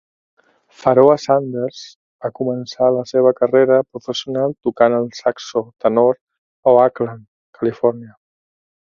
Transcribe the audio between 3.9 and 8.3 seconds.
professional tocant el saxo tenor a Oakland, California.